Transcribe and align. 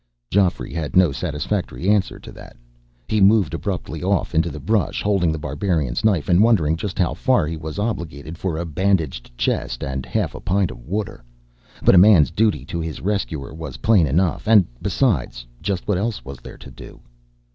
Geoffrey 0.31 0.73
had 0.73 0.95
no 0.95 1.11
satisfactory 1.11 1.87
answer 1.87 2.17
to 2.17 2.31
that. 2.31 2.55
He 3.07 3.21
moved 3.21 3.53
abruptly 3.53 4.01
off 4.01 4.33
into 4.33 4.49
the 4.49 4.59
brush, 4.59 5.03
holding 5.03 5.31
The 5.31 5.37
Barbarian's 5.37 6.03
knife, 6.03 6.27
and 6.27 6.41
wondering 6.41 6.75
just 6.75 6.97
how 6.97 7.13
far 7.13 7.45
he 7.45 7.55
was 7.55 7.77
obligated 7.77 8.35
for 8.35 8.57
a 8.57 8.65
bandaged 8.65 9.37
chest 9.37 9.83
and 9.83 10.03
half 10.07 10.33
a 10.33 10.39
pint 10.39 10.71
of 10.71 10.83
water. 10.87 11.23
But 11.83 11.93
a 11.93 11.99
man's 11.99 12.31
duty 12.31 12.65
to 12.65 12.79
his 12.81 12.99
rescuer 12.99 13.53
was 13.53 13.77
plain 13.85 14.07
enough, 14.07 14.47
and, 14.47 14.65
besides, 14.81 15.45
just 15.61 15.87
what 15.87 15.99
else 15.99 16.25
was 16.25 16.39
there 16.39 16.57
to 16.57 16.71
do? 16.71 17.01